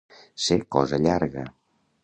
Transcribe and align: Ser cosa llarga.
Ser 0.45 0.57
cosa 0.77 1.01
llarga. 1.03 1.47